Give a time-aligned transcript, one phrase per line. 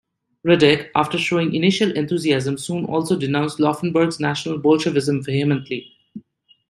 [0.43, 5.91] Radek, after showing initial enthusiasm, soon also denounced Laufenberg's National Bolshevism vehemently.